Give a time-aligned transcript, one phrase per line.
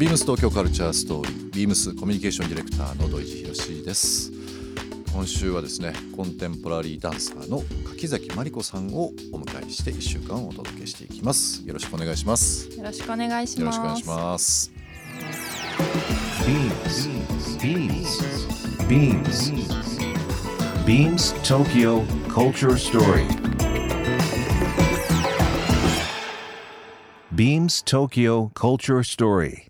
[0.00, 4.32] ビームス東京カルチャーストーリービームスコミュニケーションディレクターの土井博です
[5.12, 14.72] 今週はですねコンテンポラリーダンサーの柿崎真理子さんをお迎えして1週間お届けしていきますよろしくお願いしますよろしくお願いしますよろしくお願いします
[17.58, 18.22] Beams.
[18.88, 19.28] Beams.
[20.86, 23.26] Beams Tokyo Culture Story.
[27.34, 29.69] Beams Tokyo Culture Story.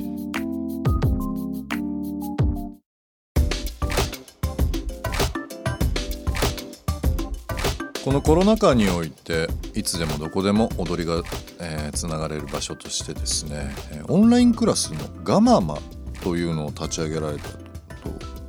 [8.11, 11.23] このコロナ禍においていつでもどこでも踊りが、
[11.61, 15.77] えーつながれる場所としてですねえーオンラインクラスのガママ
[16.21, 17.57] というのを立ち上げられたと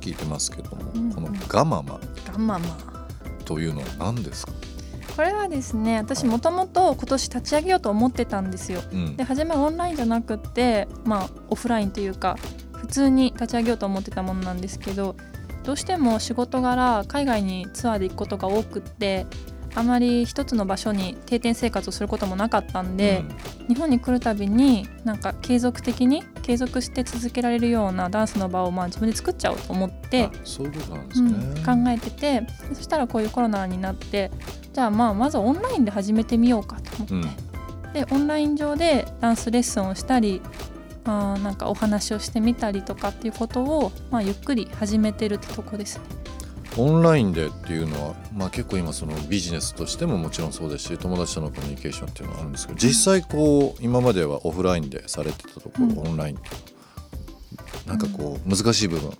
[0.01, 1.13] 聞いてますけども、うんうん。
[1.13, 1.97] このガママ
[2.29, 2.65] ガンママ。
[3.45, 4.51] というのは何ですか、
[5.15, 8.81] これはですね私もともと今年立ち上げようと思ってたんですよ。
[8.91, 9.15] うん。
[9.15, 12.35] で初めはオンラインじゃなくってまあオフラインというか
[12.73, 15.15] 普通に立ち上げようと思ってたものなんですけど
[15.63, 19.25] どうしても仕事柄海外にツアーで行くことが多くって
[19.75, 23.23] あまり一つの場所に定点生活をすることもなかったんで、
[23.67, 34.31] 日本に来るたびになんか継続的に継続して続けられるようなダンスの場をまあ自分で作っちゃおうと思ってあ、そういうことなんですうね、ん、考えててでそしたらこういうコロナになって
[34.73, 37.93] じゃあまあまずオンラインで始めてみようかと思って、うん。
[37.93, 40.41] でオンライン上でダンスレッスンをしたり
[41.05, 46.03] あーなんかお話をしてみたりとかっていうことを、まあ、ゆっくり始めてるってとこですね。
[46.77, 55.99] オンラインでっていうのは、まあ、結構今そのビジネスとしてももちろんそうですし友達とのコミュニケーションっていうのはあるんですけど実際こう今まではオフラインでされてたところ、うん。
[55.99, 59.11] オンラインっていなんかこう難しい部分。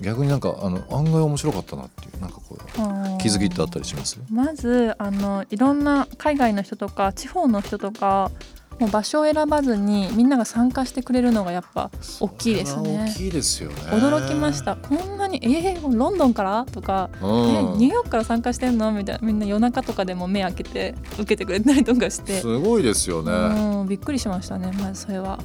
[0.00, 4.18] 逆になんかあの案外面白かったなっていうなんかこう気づきってあったりします？
[4.28, 8.32] まずあのいろんな海外の人とか地方の人とか
[8.80, 11.90] もう場所を選ばずにみんなが参加してくれるのがやっぱ
[12.20, 13.06] 大きいですね。
[13.08, 13.76] 大きいですよね。
[13.90, 14.76] 驚きました。
[14.76, 19.26] こんなに「えー、ロンドンから?」とか「うえんニューヨークから参加してんの?」みたいな。
[19.26, 22.40] みんな夜中とかでも目開けて受けてくれたりとかして。
[22.40, 23.32] すごいですよね。
[23.32, 24.70] うんびっくりしましたね。
[24.80, 25.38] まずそれは。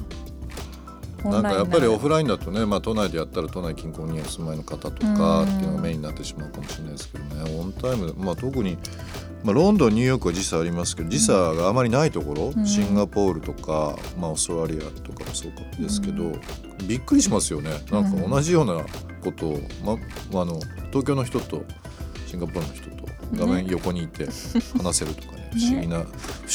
[1.24, 7.58] なんかやっぱりオフララインだとね、まあ、都内でやったら都内近郊にお住まいの方とかっていうのがメインになってしまうかもしれないですけどね。
[7.58, 8.78] オンタイム、まあ、特に、
[9.44, 12.66] まあ、ロンドンニューヨークは時差ありますけど時差があまりないところ、うん。
[12.66, 16.32] シンガポールとか、まあ、オーストラリアとかもそうかですけど、
[16.86, 17.70] びっくりしますよね。
[17.90, 18.84] なんか同じような
[19.22, 19.96] ことを、ま
[20.32, 21.64] まあ、あの東京の人と
[22.26, 23.00] シンガポールの人と
[23.34, 24.26] 画面横にいて
[24.78, 26.08] 話せるとかね不思議な不思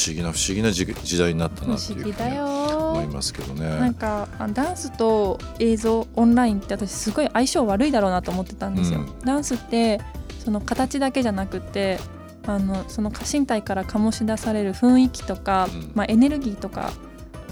[0.08, 2.55] 議な不思議な時時代になったなっていうふうに不思議だよ
[2.98, 3.68] 思いますけどね。
[3.80, 9.00] なんかあダンスと映像オンラインって私すごい相性悪いだろうなと思ってたんですよ。
[9.00, 10.02] うんダンスって
[10.44, 12.00] その形だけじゃなくて
[12.46, 16.92] あのその身体から醸し出される雰囲気とか、うんまあ、エネルギーとか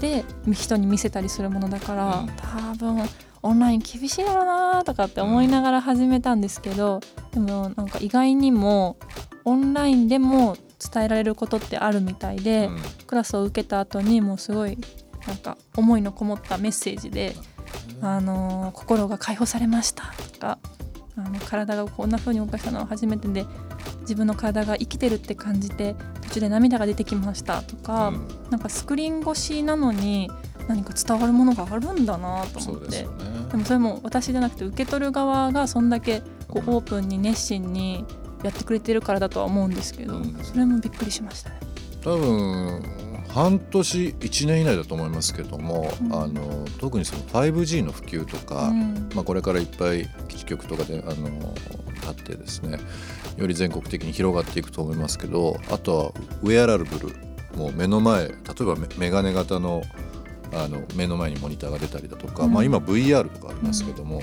[0.00, 2.28] で人に見せたりするものだから、うん
[2.76, 3.08] 多分
[3.42, 7.00] オンライン厳しいだろうなとかって思いながら始めたんですけど、
[7.30, 8.96] でもなんか意外にも
[9.44, 10.56] オンラインでも
[10.92, 14.78] 伝えられることってあるみたいで、うんクラスを受けた後にもうすごい
[15.26, 17.34] なんか思いのこもったメッセージで
[18.02, 20.58] 「あのー心が解放されました」とか
[21.16, 23.46] あの「体がこんな風に動かしたのは初めてで
[24.00, 30.30] 自分の体が生きてるって感じて途中で涙が出てきました」とか、うんなんかスクリーン越しなのに
[30.68, 33.02] 何か伝わるものがあるんだなと思ってで。
[33.02, 33.08] ね。
[33.50, 38.04] でもそれも私じゃなくて受け取る側がそんだけこうオープンに熱心に
[38.42, 41.56] やってくれてるからだとは思うんですけど、うんそれもびっくりしましたね。
[42.02, 42.82] 多分
[43.34, 46.14] 半年1年以内だと思いますけども、うん。
[46.14, 49.08] あの特にその 5G の普及とか、うん。
[49.12, 51.52] まあ、これからいっぱい基地局とかであの
[51.94, 52.78] 立ってですね
[53.36, 57.14] より全国的に広がっていくと思いますけどあとはウェアラルブル
[57.56, 59.82] もう目の前例えばメメガネ型の
[60.52, 62.52] あの目の前にモニターが出たりだとか、うん。
[62.52, 64.22] まあ、今 VR とかありますけども、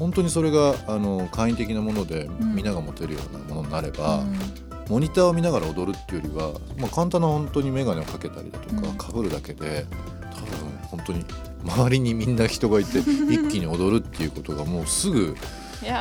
[0.00, 2.66] 本当にそれがあの簡易的なものでんみん。
[2.66, 8.96] なが持てるようなものになれば、うんモニターを見ながら踊るっていうよりは、まあ、簡単な本当に眼鏡をかけたりだとか、うん。
[8.96, 9.86] かぶるだけで
[10.32, 11.24] 多分本当に
[11.64, 12.98] 周りにみんな人がいて
[13.28, 15.36] 一気に踊るっていうことがもうすぐ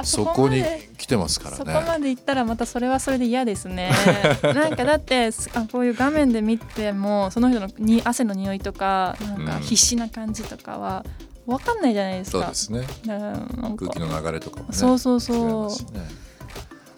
[0.03, 0.63] そこに
[0.97, 1.83] 来てますからそこね。
[1.85, 3.91] まで行ったらまたそれはそれで嫌ですね。
[4.41, 9.61] なんかだってすあこういう画面で見てもその人のに汗の匂いとかなんかうん。
[9.61, 11.05] 必死な感じとかは
[11.45, 12.39] 分かんないじゃないですか。
[12.39, 12.87] そうですね。
[13.77, 15.69] 空気の流れとかもねそうそうそう。
[15.97, 16.26] ね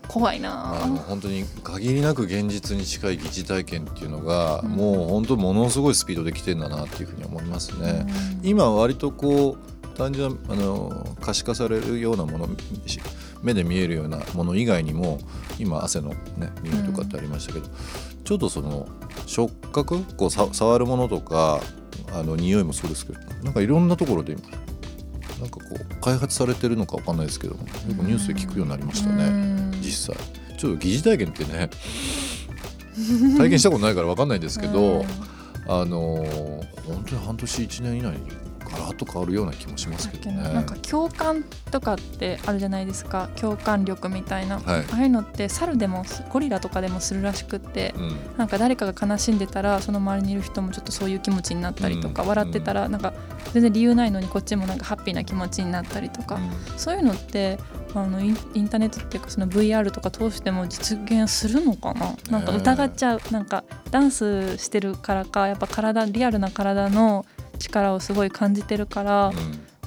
[0.09, 4.69] 怖いまあ、あのな本当に限りなく現実に近い疑似体験っていうのが、うん。
[4.71, 8.07] もう本当ものすごいスピードで来てんだなっていうふうに思いますね。
[8.41, 8.49] うん。
[8.49, 12.47] 今は割とこう単純なあの可視化されるようなもの
[12.87, 12.99] し
[13.43, 15.19] 目で見えるようなもの以外にも
[15.59, 17.67] 今汗のね匂いとかってありましたけど、
[18.23, 18.87] ちょっとその
[19.27, 21.59] 触覚こうさ触るものとか
[22.13, 30.25] あの匂いもそうですけどなんかいろんなところでなんかこう開発されてるのかわかんないですけどもよくニュースで聞くようになりましたね、うん実際。
[30.57, 31.69] ちょっと疑似体験ってね
[33.37, 35.05] 体験したことないからわかんないんですけど、
[35.67, 40.41] あのー本当に半年1年以内にガラッと変わるような気もしますけどね。
[40.53, 43.29] なんか共感とかってあるじゃないですか。
[43.35, 44.79] 共感力みたいな、はい。
[44.81, 48.17] ああいうのって猿でもゴリラとかでもするらしくってうん。
[48.37, 52.29] なんか誰かが悲しんでたらその周りにいる人もちょっとそういう気持ちになったりとか、うん。
[52.29, 53.13] 笑ってたらなんか
[53.53, 56.39] 全然理由ないのにこっちもなんかハッピーな気持ちになったりとか、
[56.77, 57.57] そういうのって
[57.95, 62.15] あのインインターネットっていうかその VR とか通しても実現するのかな？
[62.29, 63.21] なんか疑っちゃう。
[63.31, 67.25] なんかダンスしてるからかやっぱ体リアルな体の
[67.59, 69.35] 力をすごい感じてるから、うん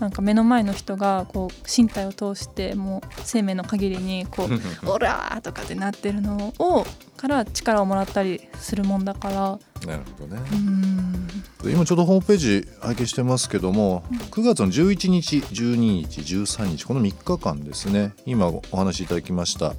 [0.00, 4.50] なんか目の前の人がこう身体を通してもう生命の限りにこう
[4.90, 6.84] 「オラー!」とかってなってるのを
[7.16, 10.56] から力をもらったりするもんだからなるほどねう。
[10.56, 11.28] ん
[11.70, 14.02] 今ちょうどホームページ拝見してますけども、
[14.32, 18.12] 9月の11日、12日、13日この3日間ですね。
[18.26, 19.74] 今お話しいただきました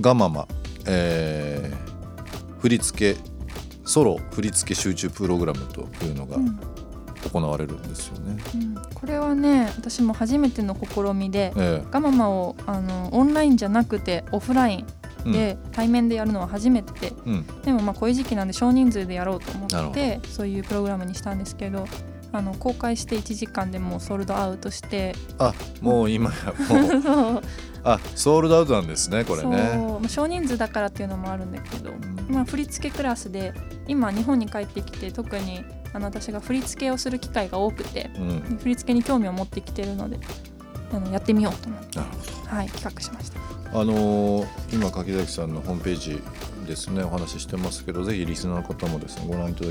[0.00, 0.46] ガママ、
[0.86, 1.98] えー
[2.60, 3.20] 振り付け
[3.84, 6.60] ソロ振り付け集中プログラムというのがうん
[7.30, 8.42] 行われるんですよね。
[8.54, 8.74] うん。
[8.94, 14.86] これはね私も初めての試みでえガママをあのオンラインじゃなくてオフライン
[15.26, 17.32] えで対面でやるのは初めてで、うん。
[17.32, 21.86] うんでもまあこういう時期なんで少人数でやろうと思ってそういうプログラムにしたんですけど
[22.32, 27.42] あの公開して1時間でもうソールドアウトしてあもう今やもう。
[27.84, 29.98] あソールドアウトなんですねこれね。
[30.00, 31.92] まあ少人数だからっていうのもあるんだけど、
[32.28, 33.54] まあ、振り付けクラスで
[33.86, 40.18] 今日本に帰ってきて特にあの私が振り付けをする機会が多くてうん、振り付けに興味を持ってきてるので
[40.92, 42.56] あのやってみようと思って、なるほど。
[42.56, 43.38] はい、企画しました。
[43.78, 46.22] あのー今柿崎さんのホームページ
[46.66, 49.70] ですねお話ししてますけどぜひリスナーの方もですねご覧いただ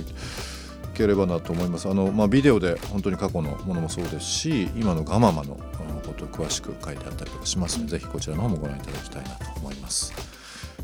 [0.94, 10.14] ければなと思いますあの、まあ、ビデオで本当に過去のものもそうですし今のガママのことを詳しく書いてあったりとかしますのでぜひこちらの方もご覧いただきたいなと思います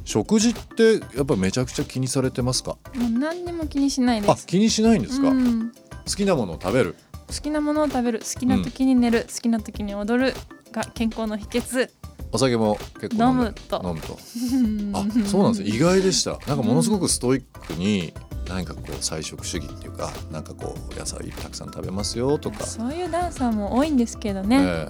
[0.06, 2.78] 食事ってやっぱめちゃくちゃ気にされてますか？
[2.96, 4.32] もう何にも気にしないです。
[4.32, 5.72] あ気にしないんですか、うん。
[5.72, 6.96] 好きなものを食べる？
[7.28, 8.20] 好きなものを食べる。
[8.20, 10.34] 好きな時に寝る、好きな時に踊る。
[10.72, 11.90] が健康の秘訣。
[12.32, 13.54] お酒も結構飲む。
[13.70, 13.82] と。
[13.84, 14.18] 飲むと。
[14.94, 16.32] あそうなんですよ意外でした。
[16.48, 18.12] なんかものすごくストイックに
[18.50, 24.88] 何かこう菜食主義っていうかなんかこう野菜たくさん食べますよとか、そういうダンサーも多いんですけどね、え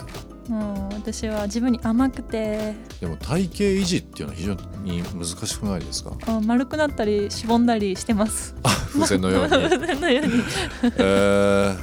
[0.50, 2.38] もう私は自分に甘くて。
[2.38, 4.54] えでも体型維持っていうのは非常
[4.84, 6.12] に難しくないですか？
[6.28, 8.56] あ丸くなったりしぼんだりしてます。
[8.94, 10.34] 風船のように、風船のように。
[11.00, 11.76] え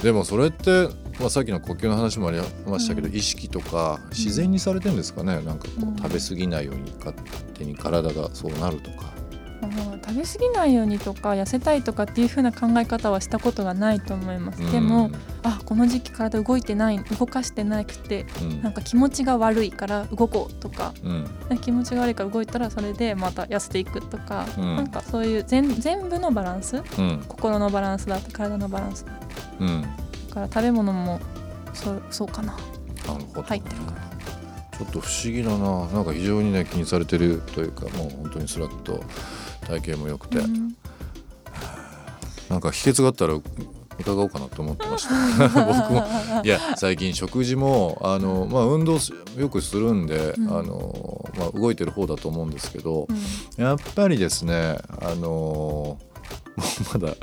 [0.00, 0.88] えでもそれって、
[1.20, 3.14] まあ、さっきの呼吸の話もありましたけど、うん。
[3.14, 5.40] 意識とか自然にされてるんですかね？
[5.42, 5.96] なんかこう、うん。
[5.96, 7.16] 食べ過ぎないように勝
[7.54, 9.12] 手に体がそうなるとか。
[9.70, 15.10] 食べ過ぎないようにとか痩せたいとかっていう風な考え方はしたことがないと思います、でも
[15.42, 21.08] あこの時期体動いてない動かしてなくてうん、なんか気持ちが悪いから動こうとかう
[21.54, 21.58] ん。
[21.58, 24.76] 気持ちが悪いから動いたらそれでまた痩せていくとか、うん。
[24.76, 27.24] なんかそういう全全部のバランスうん。
[27.28, 29.24] 心のバランスだって体のバランスだって
[29.60, 29.82] うん。
[29.82, 29.88] だ
[30.34, 31.20] から食べ物も
[31.72, 32.52] そうそうかな。
[33.06, 33.92] なるほど、入ってるか
[34.78, 35.86] ちょっと不思議だな。
[35.86, 39.04] なんか非常にね気にされてるというかもう本当にスラッと
[39.80, 40.76] 体型も良くて、うん。
[42.50, 43.34] なんか秘訣があったら
[43.98, 45.48] 伺おうかなと思ってました。
[45.48, 46.04] 僕も。
[46.44, 50.48] いや最近食事もあの、まあ、運動すよくするんで、うん。
[50.48, 53.12] あのまあ、動いてる方だと思うんですけどう
[53.60, 53.64] ん。
[53.64, 55.98] やっぱりですねあの
[56.92, 57.14] まだ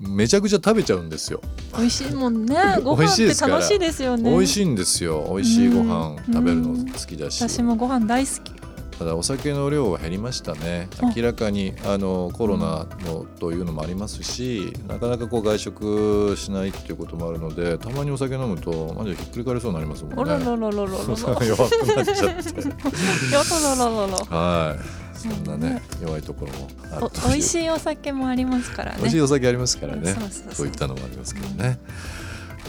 [0.00, 1.40] めちゃくちゃ食べちゃうんですよ。
[1.76, 2.56] 美味しいもんね。
[2.82, 4.30] ご美飯って楽しいですよね。
[4.30, 5.26] 美味しいんですよ。
[5.28, 6.16] 美味しいご飯うん。
[6.32, 8.57] 食べるの好きだし、私もご飯大好き
[8.98, 10.88] ただお酒の量は減りましたね。
[11.00, 20.22] あ明らかにあのコロナのというのもありますしなかなかこう外食しないっていうこともあるのでたまにお酒飲むとマジでひっくり返りそうになりますもんね。
[20.22, 30.14] おららららららら弱くなっちゃってやらららはいそんなね弱いところもあるおと美味しいお酒もありますからね美味しいお酒ありますからね
[30.52, 31.78] そういったのもありますけどね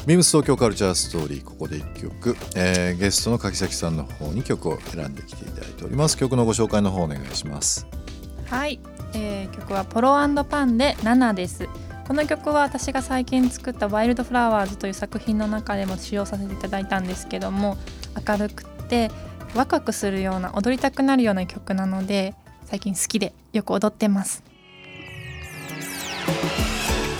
[0.05, 6.17] ビームス東京カルチャーストーリーここで一曲、えーゲストの柿崎さんの方に曲を選んできていただいております。
[6.17, 7.85] 曲のご紹介の方お願いします。
[8.49, 8.79] はい、
[9.13, 10.13] えー曲はポロ
[10.45, 11.67] パンで7です。
[12.07, 17.77] この曲は私が最近作ったワイルドフラワーズという作品の中でも使用させていただいたんですけども
[18.27, 19.11] 明るくって
[19.53, 22.33] ワクワクするような踊りたくなるような曲なので
[22.65, 24.43] 最近好きでよく踊ってます。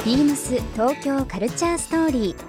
[0.06, 2.49] ビームス東京カルチャーストーリー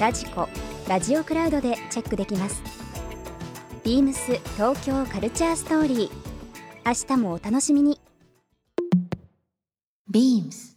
[0.00, 0.48] ラジコ
[0.88, 2.62] ラジオクラウドでチェックできます
[3.84, 6.10] ビームス東京カルチャーストーリー
[6.84, 8.00] 明日もお楽しみに
[10.12, 10.76] Beams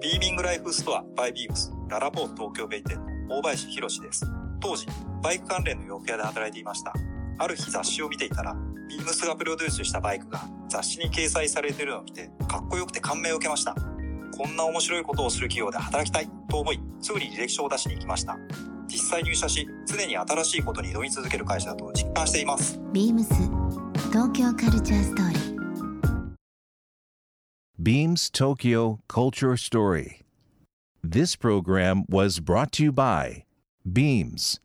[0.00, 4.24] ビーミングライフストアバイビームスララポート東京ベイ店の大林博史です。
[4.60, 4.86] 当時、
[5.22, 6.92] バイク関連の洋服屋で働いていました。
[7.38, 8.54] ある日雑誌を見ていたら、
[8.88, 13.74] ビームスがプロデュースしたバイクが雑誌に掲載されているのを見て、かっこよくて感銘を受けました。
[14.38, 18.38] こんな面白いことをする企業で働きたいと思い、すぐに履歴書を出しに行きました。
[18.86, 22.78] 実際入社し、常に新しいことに挑み続ける会社だと実感しています。
[22.92, 23.26] Beams
[24.12, 25.58] 東京カルチャーストーリー
[27.82, 30.22] Beams Tokyo Culture Story.
[31.02, 33.42] This program was brought to you by
[33.84, 34.60] Beams.